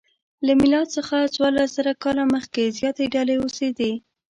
له 0.45 0.53
میلاد 0.61 0.87
څخه 0.97 1.17
څوارلسزره 1.35 1.91
کاله 2.03 2.23
مخکې 2.35 2.63
زیاتې 2.77 3.03
ډلې 3.13 3.35
اوسېدې. 3.39 3.93